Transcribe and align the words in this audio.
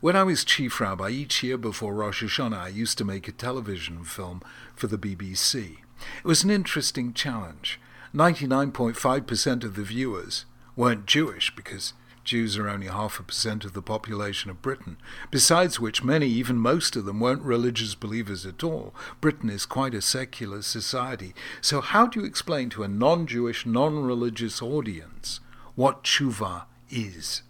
When 0.00 0.14
I 0.14 0.22
was 0.22 0.44
chief 0.44 0.80
rabbi, 0.80 1.10
each 1.10 1.42
year 1.42 1.58
before 1.58 1.92
Rosh 1.92 2.22
Hashanah, 2.22 2.56
I 2.56 2.68
used 2.68 2.98
to 2.98 3.04
make 3.04 3.26
a 3.26 3.32
television 3.32 4.04
film 4.04 4.42
for 4.76 4.86
the 4.86 4.96
BBC. 4.96 5.78
It 6.18 6.24
was 6.24 6.44
an 6.44 6.50
interesting 6.50 7.12
challenge. 7.12 7.80
99.5% 8.14 9.64
of 9.64 9.74
the 9.74 9.82
viewers 9.82 10.44
weren't 10.76 11.06
Jewish 11.06 11.52
because 11.56 11.94
Jews 12.22 12.56
are 12.56 12.68
only 12.68 12.86
half 12.86 13.18
a 13.18 13.24
percent 13.24 13.64
of 13.64 13.72
the 13.72 13.82
population 13.82 14.52
of 14.52 14.62
Britain, 14.62 14.98
besides 15.32 15.80
which 15.80 16.04
many, 16.04 16.28
even 16.28 16.58
most 16.58 16.94
of 16.94 17.04
them, 17.04 17.18
weren't 17.18 17.42
religious 17.42 17.96
believers 17.96 18.46
at 18.46 18.62
all. 18.62 18.94
Britain 19.20 19.50
is 19.50 19.66
quite 19.66 19.94
a 19.94 20.00
secular 20.00 20.62
society. 20.62 21.34
So, 21.60 21.80
how 21.80 22.06
do 22.06 22.20
you 22.20 22.26
explain 22.26 22.70
to 22.70 22.84
a 22.84 22.88
non 22.88 23.26
Jewish, 23.26 23.66
non 23.66 24.04
religious 24.04 24.62
audience 24.62 25.40
what 25.74 26.04
teshuva 26.04 26.66
is? 26.88 27.42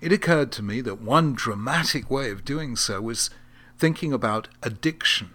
It 0.00 0.12
occurred 0.12 0.52
to 0.52 0.62
me 0.62 0.80
that 0.82 1.00
one 1.00 1.34
dramatic 1.34 2.10
way 2.10 2.30
of 2.30 2.44
doing 2.44 2.76
so 2.76 3.00
was 3.00 3.30
thinking 3.78 4.12
about 4.12 4.48
addiction. 4.62 5.30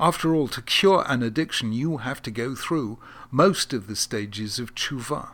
After 0.00 0.34
all, 0.34 0.48
to 0.48 0.62
cure 0.62 1.04
an 1.06 1.22
addiction, 1.22 1.72
you 1.72 1.98
have 1.98 2.20
to 2.22 2.30
go 2.30 2.54
through 2.54 2.98
most 3.30 3.72
of 3.72 3.86
the 3.86 3.96
stages 3.96 4.58
of 4.58 4.74
teshuva. 4.74 5.30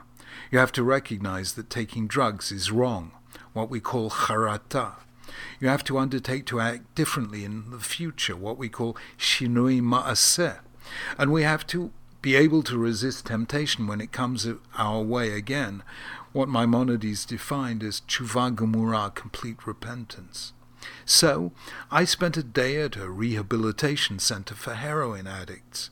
You 0.51 0.59
have 0.59 0.73
to 0.73 0.83
recognize 0.83 1.53
that 1.55 1.71
taking 1.71 2.07
drugs 2.07 2.53
is 2.53 2.71
wrong, 2.71 3.13
what 3.53 3.71
we 3.71 3.81
call 3.81 4.11
charata. 4.11 4.95
You 5.61 5.69
have 5.69 5.85
to 5.85 5.99
undertake 5.99 6.45
to 6.47 6.61
act 6.61 6.95
differently 6.95 7.45
in 7.45 7.71
the 7.71 7.79
future, 7.79 8.37
what 8.37 8.59
we 8.59 8.69
call 8.69 8.97
shinui 9.19 9.81
ma'aseh. 9.81 10.59
And 11.17 11.33
we 11.33 11.43
have 11.43 11.67
to 11.69 11.93
be 12.23 12.37
able 12.37 12.63
to 12.65 12.79
resist 12.79 13.27
temptation 13.27 13.87
when 13.87 14.01
it 14.01 14.13
comes 14.13 14.47
our 14.77 15.03
way 15.03 15.33
again, 15.33 15.83
what 16.33 16.49
Maimonides 16.49 17.25
defined 17.25 17.83
as 17.83 18.03
teshuva 18.03 18.55
gemura, 18.55 19.15
complete 19.15 19.67
repentance. 19.67 20.53
So, 21.05 21.53
I 21.91 22.05
spent 22.05 22.37
a 22.37 22.43
day 22.43 22.81
at 22.81 22.97
a 22.97 23.11
rehabilitation 23.11 24.19
center 24.19 24.55
for 24.55 24.75
heroin 24.75 25.27
addicts. 25.27 25.91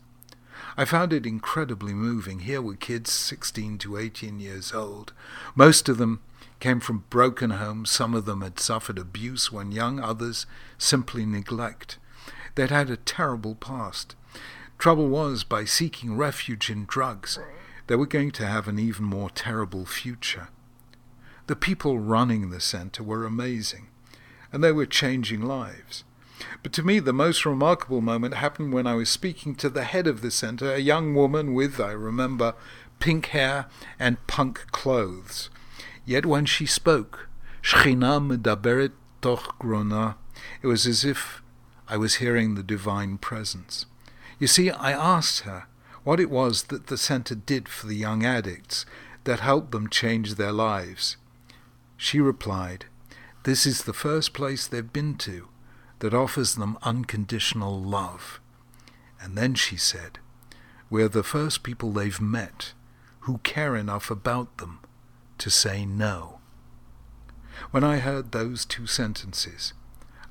I 0.76 0.84
found 0.84 1.12
it 1.12 1.26
incredibly 1.26 1.92
moving. 1.92 2.40
Here 2.40 2.62
were 2.62 2.76
kids 2.76 3.10
16 3.12 3.78
to 3.78 3.96
18 3.96 4.38
years 4.38 4.72
old. 4.72 5.12
Most 5.54 5.88
of 5.88 5.98
them 5.98 6.20
came 6.60 6.80
from 6.80 7.04
broken 7.10 7.50
homes. 7.50 7.90
Some 7.90 8.14
of 8.14 8.26
them 8.26 8.42
had 8.42 8.60
suffered 8.60 8.98
abuse 8.98 9.50
when 9.50 9.72
young, 9.72 9.98
others 9.98 10.46
simply 10.78 11.26
neglect. 11.26 11.98
They'd 12.54 12.70
had 12.70 12.90
a 12.90 12.96
terrible 12.96 13.54
past. 13.56 14.14
Trouble 14.78 15.08
was, 15.08 15.42
by 15.42 15.64
seeking 15.64 16.16
refuge 16.16 16.70
in 16.70 16.84
drugs, 16.84 17.38
they 17.88 17.96
were 17.96 18.06
going 18.06 18.30
to 18.30 18.46
have 18.46 18.68
an 18.68 18.78
even 18.78 19.04
more 19.04 19.28
terrible 19.28 19.84
future. 19.84 20.48
The 21.48 21.56
people 21.56 21.98
running 21.98 22.50
the 22.50 22.60
center 22.60 23.02
were 23.02 23.24
amazing, 23.24 23.88
and 24.52 24.62
they 24.62 24.70
were 24.70 24.86
changing 24.86 25.42
lives. 25.42 26.04
But 26.62 26.72
to 26.74 26.84
me, 26.84 27.00
the 27.00 27.12
most 27.12 27.44
remarkable 27.44 28.00
moment 28.00 28.34
happened 28.34 28.72
when 28.72 28.86
I 28.86 28.94
was 28.94 29.08
speaking 29.08 29.56
to 29.56 29.68
the 29.68 29.82
head 29.82 30.06
of 30.06 30.20
the 30.20 30.30
center, 30.30 30.72
a 30.72 30.78
young 30.78 31.12
woman 31.12 31.54
with, 31.54 31.80
I 31.80 31.90
remember, 31.90 32.54
pink 33.00 33.26
hair 33.26 33.66
and 33.98 34.24
punk 34.28 34.66
clothes. 34.70 35.50
Yet 36.04 36.24
when 36.24 36.46
she 36.46 36.66
spoke, 36.66 37.28
Shechina 37.62 38.20
medaberet 38.20 38.92
toch 39.20 39.56
it 40.62 40.66
was 40.66 40.86
as 40.86 41.04
if 41.04 41.42
I 41.88 41.96
was 41.96 42.16
hearing 42.16 42.54
the 42.54 42.62
divine 42.62 43.18
presence. 43.18 43.86
You 44.38 44.46
see, 44.46 44.70
I 44.70 44.92
asked 44.92 45.40
her 45.40 45.66
what 46.04 46.20
it 46.20 46.30
was 46.30 46.64
that 46.64 46.86
the 46.86 46.96
center 46.96 47.34
did 47.34 47.68
for 47.68 47.86
the 47.86 47.96
young 47.96 48.24
addicts 48.24 48.86
that 49.24 49.40
helped 49.40 49.72
them 49.72 49.88
change 49.88 50.34
their 50.34 50.52
lives. 50.52 51.16
She 51.96 52.20
replied, 52.20 52.86
This 53.42 53.66
is 53.66 53.82
the 53.82 53.92
first 53.92 54.32
place 54.32 54.66
they've 54.66 54.92
been 54.92 55.16
to 55.18 55.48
that 55.98 56.14
offers 56.14 56.54
them 56.54 56.78
unconditional 56.82 57.80
love. 57.80 58.40
And 59.20 59.36
then 59.36 59.54
she 59.54 59.76
said, 59.76 60.18
We're 60.88 61.08
the 61.08 61.24
first 61.24 61.62
people 61.62 61.92
they've 61.92 62.20
met 62.20 62.72
who 63.20 63.38
care 63.38 63.76
enough 63.76 64.10
about 64.10 64.58
them 64.58 64.78
to 65.38 65.50
say 65.50 65.84
no. 65.84 66.38
When 67.72 67.82
I 67.82 67.98
heard 67.98 68.30
those 68.30 68.64
two 68.64 68.86
sentences, 68.86 69.74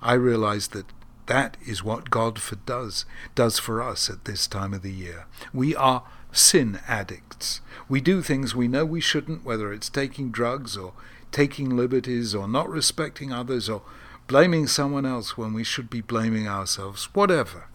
I 0.01 0.13
realized 0.13 0.71
that 0.71 0.85
that 1.27 1.57
is 1.65 1.83
what 1.83 2.09
God 2.09 2.39
for 2.39 2.55
does, 2.55 3.05
does 3.35 3.59
for 3.59 3.81
us 3.81 4.09
at 4.09 4.25
this 4.25 4.47
time 4.47 4.73
of 4.73 4.81
the 4.81 4.91
year. 4.91 5.25
We 5.53 5.75
are 5.75 6.03
sin 6.31 6.79
addicts. 6.87 7.61
We 7.87 8.01
do 8.01 8.21
things 8.21 8.55
we 8.55 8.67
know 8.67 8.85
we 8.85 9.01
shouldn't, 9.01 9.43
whether 9.43 9.71
it's 9.71 9.89
taking 9.89 10.31
drugs 10.31 10.75
or 10.75 10.93
taking 11.31 11.75
liberties 11.75 12.33
or 12.33 12.47
not 12.47 12.69
respecting 12.69 13.31
others 13.31 13.69
or 13.69 13.81
blaming 14.27 14.67
someone 14.67 15.05
else 15.05 15.37
when 15.37 15.53
we 15.53 15.63
should 15.63 15.89
be 15.89 16.01
blaming 16.01 16.47
ourselves, 16.47 17.05
whatever. 17.13 17.67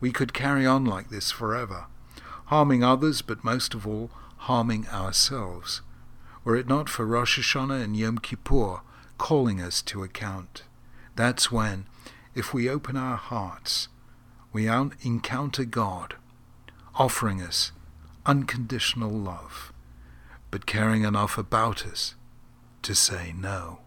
We 0.00 0.12
could 0.12 0.32
carry 0.32 0.66
on 0.66 0.84
like 0.84 1.08
this 1.08 1.30
forever, 1.30 1.86
harming 2.46 2.84
others, 2.84 3.22
but 3.22 3.44
most 3.44 3.74
of 3.74 3.86
all, 3.86 4.10
harming 4.38 4.86
ourselves, 4.88 5.82
were 6.44 6.56
it 6.56 6.68
not 6.68 6.88
for 6.88 7.04
Rosh 7.04 7.38
Hashanah 7.38 7.82
and 7.82 7.96
Yom 7.96 8.18
Kippur 8.18 8.80
calling 9.18 9.60
us 9.60 9.82
to 9.82 10.04
account. 10.04 10.62
That's 11.16 11.50
when, 11.50 11.86
if 12.36 12.52
we 12.52 12.68
open 12.68 12.98
our 12.98 13.16
hearts, 13.16 13.88
we 14.52 14.68
encounter 15.02 15.64
God, 15.64 16.16
offering 16.94 17.40
us 17.40 17.72
unconditional 18.26 19.10
love, 19.10 19.72
but 20.50 20.66
caring 20.66 21.02
enough 21.02 21.38
about 21.38 21.86
us 21.86 22.14
to 22.82 22.94
say 22.94 23.32
no. 23.34 23.80